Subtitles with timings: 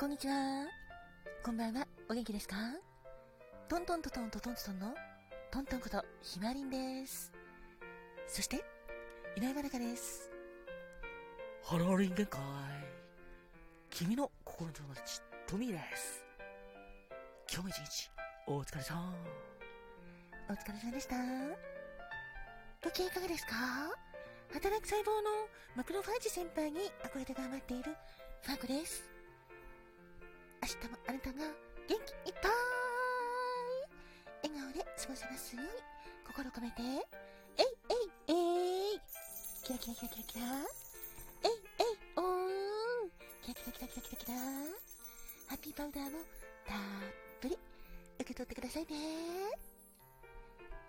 [0.00, 0.64] こんにちは。
[1.42, 1.84] こんばんは。
[2.08, 2.54] お元気ですか？
[3.68, 4.94] トントントントントントントンの
[5.50, 7.32] トントンことひまりんです。
[8.28, 8.64] そして、
[9.36, 10.30] 井上まなかです。
[11.64, 12.38] ハロー人間界。
[13.90, 16.24] 君の心の友達、トミーです。
[17.52, 18.10] 今日も一日、
[18.46, 19.14] お疲れさん。
[20.48, 21.16] お疲れ様でした。
[22.84, 23.50] ご機嫌いかがですか？
[24.52, 27.96] 働く細胞のマクロファージ先輩に憧れて頑張っている
[28.42, 29.02] ファンコです。
[30.68, 31.38] 明日もあなたが
[31.88, 32.52] 元気いっぱい。
[34.44, 35.70] 笑顔で過ごせますように。
[36.26, 36.82] 心込めて、
[37.56, 39.00] えいえいえい。
[39.64, 40.44] キラキラキラキラキラ。
[41.44, 43.08] えいえいおー
[43.40, 44.34] キラキラキラキラキラキラ。
[45.48, 46.10] ハッピーパウダーも
[46.66, 46.76] たっ
[47.40, 47.58] ぷり
[48.20, 48.88] 受け取ってくださいね。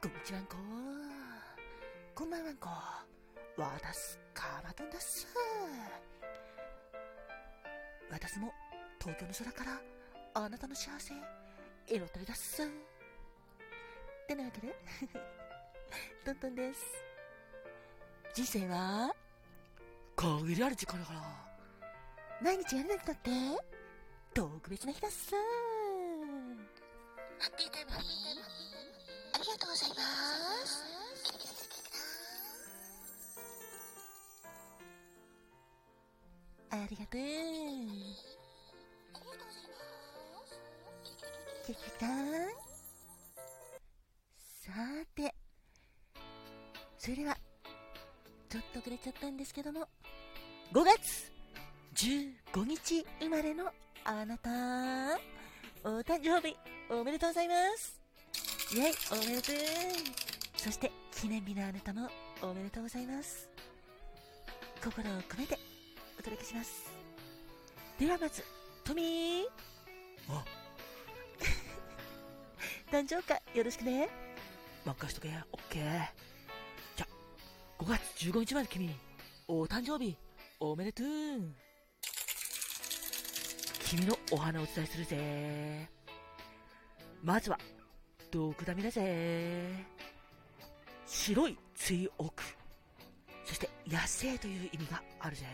[0.00, 0.56] こんにちはんこ。
[2.14, 2.70] こんばんはんこ。
[3.58, 5.26] わたす、かまとんだっす。
[8.10, 8.54] 私も
[9.06, 9.80] 東京の空から
[10.34, 11.14] あなたの幸せ、
[11.86, 12.68] 祈ってるだっす。
[14.26, 14.74] てなわけで、
[16.26, 16.82] トントンです。
[18.34, 19.14] 人生は、
[20.16, 21.22] 限りある時間だから、
[22.42, 23.30] 毎日やるだけだって、
[24.34, 25.30] 特別な日だっす。
[25.36, 25.38] ハ
[27.48, 27.98] ッピータイムあ
[29.38, 29.96] りがとうございま
[30.66, 30.84] す。
[36.70, 38.45] ありがとう。
[41.66, 42.66] キキキン
[44.66, 45.34] さーて、
[46.98, 47.36] それでは、
[48.48, 49.88] ちょっと遅れちゃったんですけども、
[50.72, 51.32] 5月
[52.54, 53.72] 15日生まれの
[54.04, 54.50] あなた、
[55.84, 56.56] お誕生日
[56.90, 58.00] おめでとうございます。
[58.72, 59.56] イェイ、おめでとう。
[60.56, 62.08] そして、記念日のあなたも
[62.42, 63.48] おめでとうございます。
[64.82, 65.58] 心を込めて
[66.18, 66.90] お届けします。
[67.98, 68.44] ではまず、
[68.86, 69.44] トミー。
[70.28, 70.44] あ、
[72.88, 74.08] 誕生会よろしくね。
[74.84, 76.08] 任しとけ、オッケー。
[76.94, 77.06] じゃ、
[77.80, 78.94] 5月15日まで君、
[79.48, 80.16] お誕生日、
[80.60, 81.06] おめでとう。
[83.80, 85.90] 君のお花をお伝えするぜ。
[87.24, 87.58] まずは、
[88.30, 89.84] 毒ダミだぜ。
[91.06, 92.44] 白い追憶。
[93.44, 95.44] そして、野生という意味があるぜ。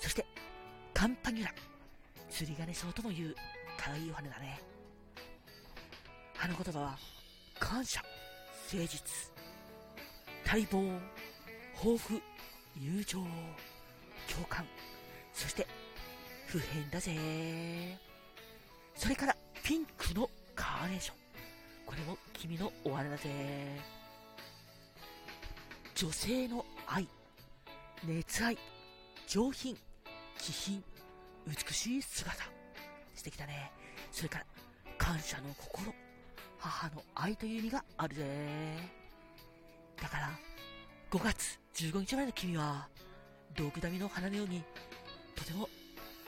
[0.00, 0.26] そして、
[0.92, 1.71] カンパニュラ。
[2.32, 3.36] 釣り鐘草とも言う、
[3.76, 4.58] 可愛いお花だね。
[6.34, 6.98] 花言葉は、
[7.60, 8.02] 感謝、
[8.72, 9.30] 誠実、
[10.46, 10.98] 待望、
[11.76, 12.22] 抱負、
[12.80, 13.18] 友情、
[14.34, 14.66] 共感、
[15.34, 15.66] そして、
[16.46, 17.12] 普遍だぜ。
[18.96, 21.16] それから、ピンクのカーネーション。
[21.84, 23.28] これも君のお花だぜ。
[25.94, 27.06] 女性の愛、
[28.04, 28.56] 熱愛、
[29.28, 29.76] 上品、
[30.38, 30.82] 気品、
[31.46, 32.44] 美しい姿。
[33.14, 33.72] 素敵だね。
[34.10, 34.46] それから、
[34.98, 35.92] 感謝の心。
[36.58, 38.22] 母の愛という意味があるぜ。
[40.00, 40.30] だから、
[41.10, 42.88] 5月15日までの君は、
[43.56, 44.62] 毒ダミの花のように、
[45.34, 45.68] とても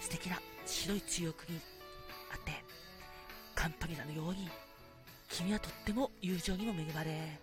[0.01, 1.61] 素敵な白い強くに
[2.33, 2.53] あって、
[3.55, 4.51] カンパニラのように、
[5.29, 7.39] 君はとっても友情にも恵まれ、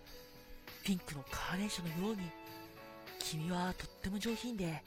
[0.84, 2.30] ピンクのカーネーションのように、
[3.18, 4.82] 君はとっても上品で、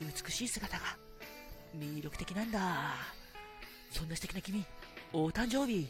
[0.00, 1.05] 美しい姿が
[1.78, 2.94] 魅力的なんだ。
[3.90, 4.64] そんな素敵な君、
[5.12, 5.88] お誕生日、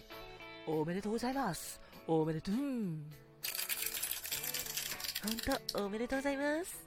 [0.66, 1.80] おめでとうございます。
[2.06, 2.54] おめでとう。
[2.54, 3.02] ほん
[5.74, 6.86] と、おめでとうございます。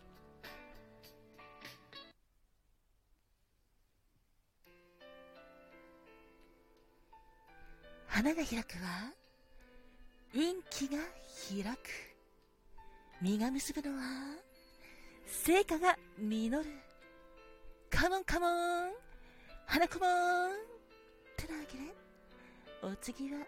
[8.07, 9.11] 花が開くは、
[10.33, 10.97] 運気が
[11.49, 11.89] 開く。
[13.21, 14.03] 実が結ぶのは、
[15.25, 16.88] 成果が実る。
[17.99, 18.91] カモンカモン
[19.65, 20.51] 花子もん
[21.35, 21.83] てなわけで、
[22.81, 23.39] お次は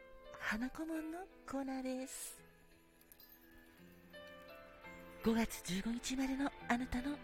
[0.41, 1.19] 花子もんの
[1.49, 2.37] コーナーです。
[5.23, 7.15] 5月15日までのあなたの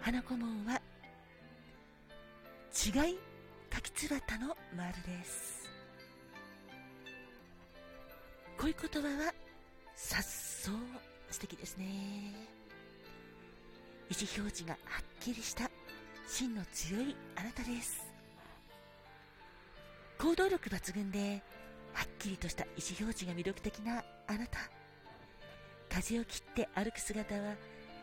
[0.00, 0.82] 花子門は、
[2.74, 3.18] 違い
[3.70, 5.70] 柿つばたの丸です。
[8.58, 9.32] こういう言葉は、
[9.94, 10.74] さっそう
[11.30, 11.84] 素敵ですね。
[14.10, 15.70] 意思表示がはっきりした
[16.34, 18.02] 芯の強いあなたです。
[20.18, 21.42] 行動力抜群で、
[21.92, 24.58] はっきりとした意思表示が魅力的なあなた。
[25.90, 27.54] 風を切って歩く姿は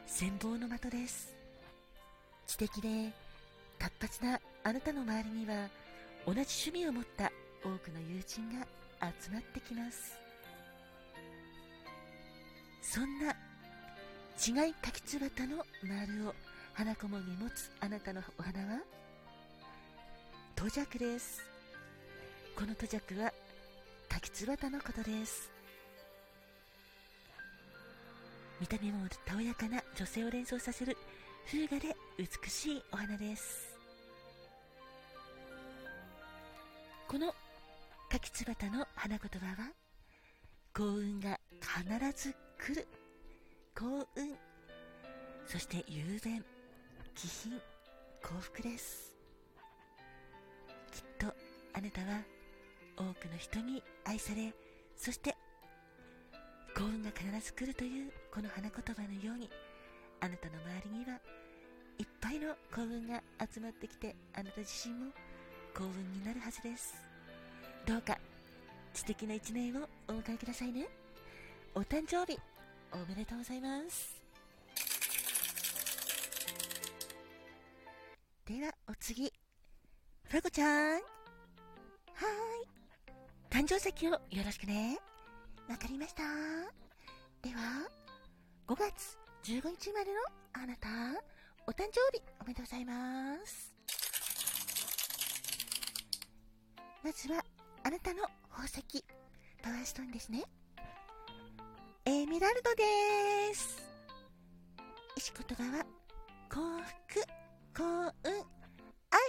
[0.07, 1.33] 羨望の的です。
[2.45, 3.11] 知的で
[3.79, 5.67] 活発なあなたの周りには
[6.27, 7.31] 同じ趣味を持った
[7.63, 8.67] 多くの友人が
[9.23, 10.13] 集まってきます。
[12.83, 13.31] そんな
[14.37, 16.35] 違い柿つばたの丸を
[16.79, 18.79] 花こもに持つあなたのお花は？
[20.55, 21.41] トジャクです。
[22.55, 23.33] このトジャクは
[24.07, 25.51] 滝つばたのことです。
[28.61, 30.95] 見た目もたおやかな女性を連想させる
[31.47, 33.77] 風雅で美しいお花です。
[37.09, 37.35] この
[38.09, 39.67] 柿つばたの花言葉は？
[40.73, 42.87] 幸運が必ず来る。
[43.77, 44.33] 幸運。
[45.45, 46.45] そして雄弁
[47.21, 47.60] 気品
[48.24, 49.13] 幸福です
[50.89, 51.27] きっと
[51.74, 52.21] あなたは
[52.95, 54.54] 多くの人に愛され
[54.95, 55.36] そして
[56.74, 59.50] 幸運が必ず来るというこの花言葉のように
[60.21, 61.19] あなたの周りには
[62.00, 63.22] いっぱいの幸運が
[63.54, 65.12] 集まってきてあなた自身も
[65.75, 66.95] 幸運になるはずです。
[67.86, 68.18] どうか
[68.94, 70.88] 素敵な一年をお迎えくださいね。
[71.75, 72.39] お誕生日
[72.94, 74.19] おめでとうございます。
[78.50, 79.31] ではお次。
[80.24, 80.94] フラコちゃん。
[80.96, 81.01] はー
[83.54, 83.62] い。
[83.63, 84.98] 誕生石をよろしくね。
[85.69, 86.24] わかりました。
[87.44, 87.88] では
[88.68, 90.19] 5月15日までの
[90.54, 90.88] あなた
[91.68, 93.72] お誕生日おめでとうございます。
[97.04, 97.46] まずは
[97.84, 99.06] あなたの宝石
[99.62, 100.44] パワーストーンですね。
[102.06, 103.78] エメラルドです。
[105.16, 105.86] 石言葉は
[106.50, 106.60] 幸
[107.13, 107.38] 福。
[107.74, 108.12] 幸運
[109.12, 109.19] 愛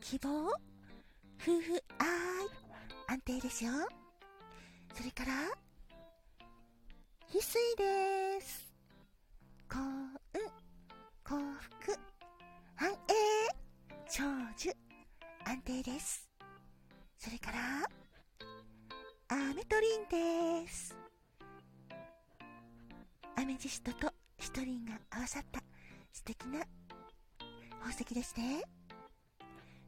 [0.00, 0.48] 希望
[1.38, 2.06] 夫婦愛
[3.08, 3.72] 安定ですよ。
[4.94, 5.32] それから
[7.32, 8.72] 翡翠です。
[9.68, 10.40] 幸運
[11.24, 11.98] 幸福
[12.76, 12.94] 繁栄
[14.08, 14.22] 長
[14.56, 14.70] 寿
[15.44, 16.28] 安定です。
[17.18, 17.58] それから
[19.28, 20.96] アメトリンです。
[23.36, 25.62] アメジストとシトリンが合わさった
[26.12, 26.64] 素敵な
[27.80, 28.62] 宝石ですね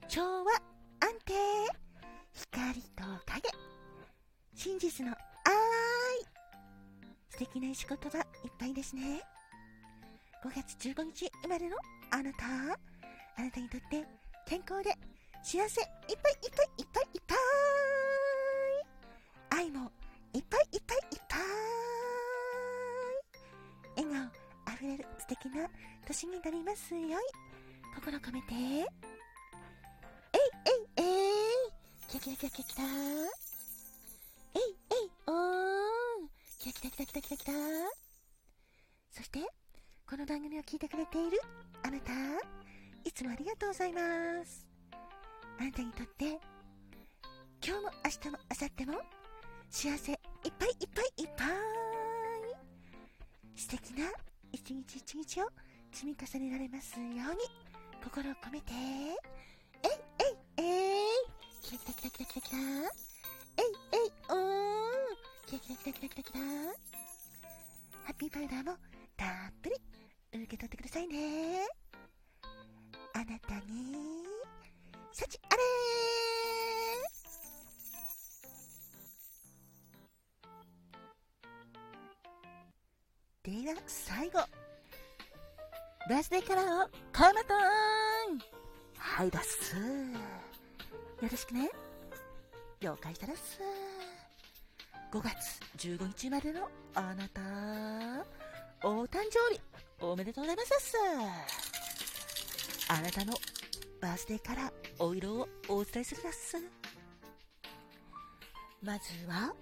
[0.09, 0.53] 調和
[1.01, 1.35] 安定。
[2.33, 3.49] 光と影。
[4.55, 5.17] 真実の愛。
[7.31, 8.25] 素敵な石言葉いっ
[8.59, 9.23] ぱいですね。
[10.45, 11.77] 5月15日生まれの
[12.11, 12.45] あなた。
[13.39, 14.07] あなたにとって
[14.47, 14.91] 健康で
[15.43, 15.89] 幸せいっ
[16.23, 17.39] ぱいいっぱいいっぱいいっぱい。
[19.63, 19.91] 愛も
[20.35, 21.41] いっぱいいっぱいいっぱい。
[23.97, 24.25] 笑顔
[24.67, 25.69] あふれる素敵な
[26.07, 27.52] 年になりますよい
[27.95, 28.55] 心込めて。
[28.55, 28.83] えい
[30.99, 31.73] えいえい。
[32.09, 32.85] キラキラキラキラキラ
[34.55, 34.61] えい
[34.91, 36.29] えいおー
[36.59, 37.53] キラキラキラキラキラキラ
[39.11, 39.41] そして
[40.07, 41.41] この番組を聞いてくれている
[41.83, 42.13] あなた。
[43.05, 44.01] いつもありがとうございま
[44.45, 44.67] す。
[45.59, 46.39] あなたにとって
[47.65, 49.03] 今日も明日も明後日も
[49.71, 50.19] 幸せいっ
[50.59, 51.49] ぱいいっぱいいっぱい。
[53.57, 54.11] 素敵な
[54.53, 55.49] 一日一日を
[55.93, 57.62] 積み重ねられますように。
[58.05, 58.73] 心を込めて。
[58.73, 61.13] えいえいえい。
[61.63, 64.13] キラキラキラキラキラキラえいえい。
[64.29, 64.39] おー
[65.47, 66.41] キラキラキラキラキラキラ
[68.05, 68.77] ハッピーパウダーも
[69.17, 69.29] たっ
[69.63, 69.77] ぷり
[70.43, 71.67] 受け取ってくださいね。
[73.15, 74.27] あなたに
[75.13, 75.57] 幸あ
[83.45, 83.63] れ。
[83.65, 84.62] では最後。
[86.09, 87.59] バースデーカラーをカマトン
[88.99, 89.83] はいだっすよ
[91.31, 91.71] ろしくね。
[92.81, 93.61] 了解したらっす
[95.13, 97.41] 5月15日までのあなた
[98.83, 99.61] お誕生日
[100.01, 100.97] おめでとうございますっす。
[102.89, 103.35] あなたの
[104.01, 106.57] バースデーカラーお色をお伝えするだっす。
[108.83, 109.55] まずは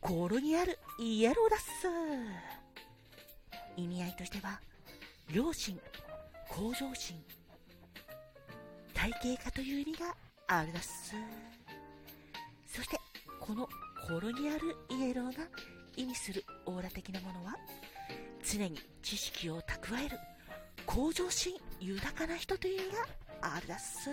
[0.00, 1.86] コロにあるイエローだっす。
[3.76, 4.60] 意味合いとしては
[5.32, 5.80] 良心
[6.48, 7.22] 向上心
[8.92, 10.14] 体系化という意味が
[10.46, 11.14] あるだっす。
[12.66, 12.98] そして
[13.40, 13.68] この
[14.06, 15.44] コロニアルイエローが
[15.96, 17.56] 意味するオーラ的なものは
[18.42, 20.18] 常に知識を蓄える
[20.86, 23.06] 向上心豊かな人という意味が
[23.56, 24.10] あるだっす。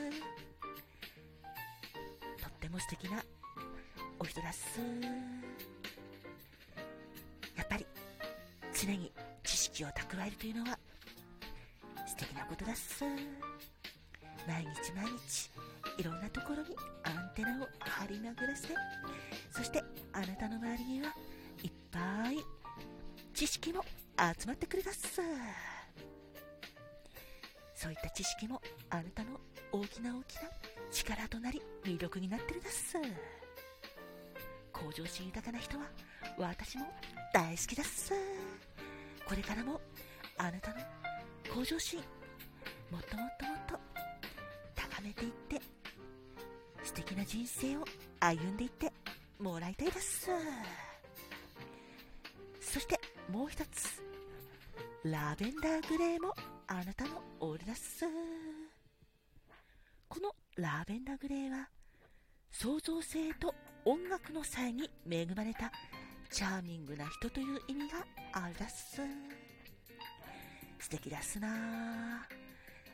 [2.42, 3.24] とっても素敵な
[4.20, 4.80] お人だっす。
[7.58, 7.86] やっぱり
[8.74, 9.12] 常に
[9.44, 10.78] 知識を蓄えるというのは
[12.22, 13.04] 敵なことだっす
[14.48, 15.50] 毎日毎日
[15.98, 18.68] いろんなところにアンテナを張り巡らせ
[19.50, 21.08] そしてあなたの周りには
[21.64, 22.38] いっぱい
[23.34, 23.84] 知識も
[24.18, 25.20] 集まってくるだっす
[27.74, 28.62] そういった知識も
[28.92, 29.40] あなたの
[29.72, 30.42] 大きな大きな
[30.92, 32.98] 力となり魅力になってるだっす
[34.72, 35.86] 向上心豊かな人は
[36.38, 36.86] 私も
[37.34, 38.14] 大好きだっす
[39.26, 39.82] これからも
[40.38, 41.01] あなたの
[41.54, 42.00] 向上心。
[42.90, 43.80] もっともっともっと
[44.76, 45.62] 高めていって
[46.84, 47.86] 素敵な人生を
[48.20, 48.92] 歩んでいって
[49.38, 50.30] もらいたいです。
[52.62, 54.02] そしてもう一つ
[55.04, 56.34] ラベンダーグレーも
[56.68, 58.06] あなたのオールダス
[60.08, 61.68] このラベンダーグレーは
[62.52, 63.54] 創造性と
[63.84, 65.72] 音楽の際に恵まれた
[66.30, 69.02] チャーミングな人という意味があるだっす。
[70.82, 71.48] 素敵だすな。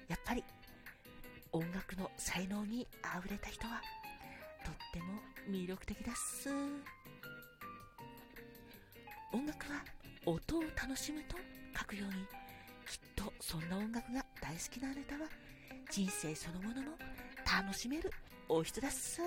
[0.09, 0.43] やっぱり
[1.53, 3.81] 音楽の才能にあふれた人は
[4.65, 5.05] とっても
[5.49, 6.49] 魅力的だっす。
[9.31, 9.83] 音楽は
[10.25, 11.37] 音を楽しむと
[11.79, 12.13] 書くように
[12.85, 15.29] きっとそんな音楽が大好きなあなたは
[15.89, 16.97] 人生そのものも
[17.45, 18.11] 楽しめる
[18.49, 19.21] お人だっす。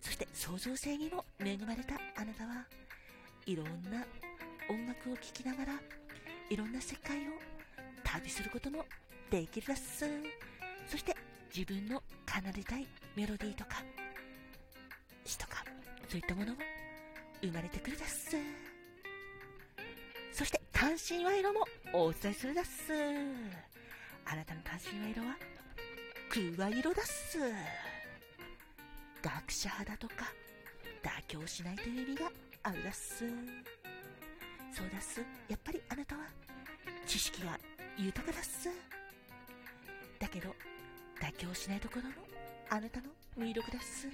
[0.00, 2.66] そして創造性にも恵まれたあなたは
[3.46, 4.04] いろんな
[4.68, 5.72] 音楽を聴きながら
[6.48, 7.32] いろんな世界を
[8.04, 8.84] 旅することも
[9.30, 10.06] できるだす。
[10.86, 11.14] そして
[11.54, 12.86] 自分の奏でたい
[13.16, 13.82] メロディーとか
[15.24, 15.64] 詩とか
[16.08, 16.58] そういったものも
[17.40, 18.36] 生まれてくるだす。
[20.32, 22.92] そして単身賄賂もお伝えするだす。
[24.24, 25.36] あなたの単身賄賂は
[26.28, 27.38] 空色だっす。
[29.22, 30.32] 学者派だとか
[31.02, 32.30] 妥協しないという意味が
[32.62, 33.24] あるだっす。
[34.76, 35.20] そうだっす。
[35.48, 36.26] やっぱりあなたは
[37.06, 37.58] 知識が
[37.96, 38.68] 豊かだっす。
[40.20, 40.54] だけど
[41.18, 42.10] 妥協しないところも
[42.68, 43.06] あなたの
[43.38, 44.06] 魅力だっす。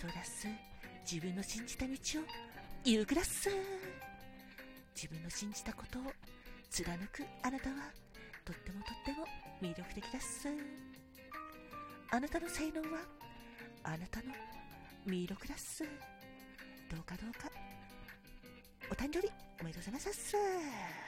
[0.00, 0.46] そうだっす。
[1.10, 1.96] 自分の信じた道を
[2.84, 3.50] 行くだっす。
[4.94, 6.02] 自分の信じたことを
[6.70, 7.76] 貫くあなたは
[8.44, 9.26] とってもとっても
[9.60, 10.46] 魅力的だっす。
[12.12, 13.00] あなたの才能は
[13.82, 14.26] あなたの
[15.08, 15.82] 魅力だっす。
[15.82, 17.57] どうかどうか
[18.98, 21.07] 誕生日おめでとうございますっす。